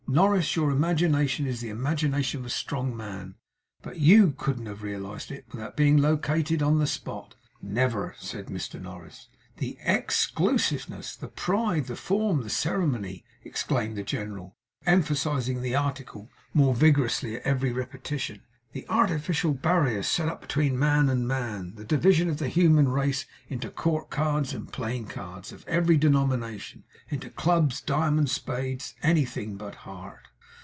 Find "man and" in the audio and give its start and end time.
20.79-21.27